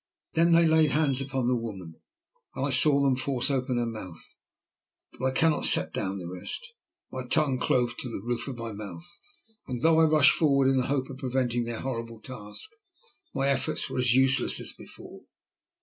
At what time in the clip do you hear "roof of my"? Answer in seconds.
8.25-8.71